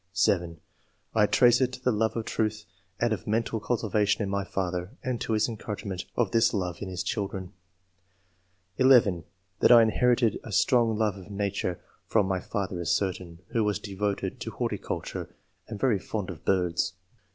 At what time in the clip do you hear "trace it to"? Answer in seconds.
1.27-1.79